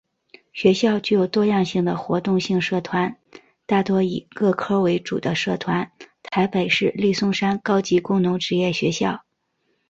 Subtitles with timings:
[0.51, 3.17] 学校具有多样性的活动性社团
[3.67, 5.91] 大多以各科为主的社团
[6.23, 9.23] 台北市立松山高级工农职业学校